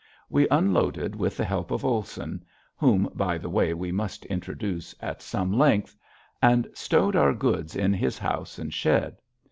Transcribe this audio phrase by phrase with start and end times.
[0.31, 2.43] We unloaded with the help of Olson
[2.75, 5.95] whom by the way we must introduce at some length
[6.41, 9.17] and stowed our goods in his house and shed.